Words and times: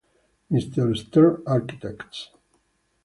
M. 0.49 0.59
Stern 0.95 1.43
Architects. 1.45 2.31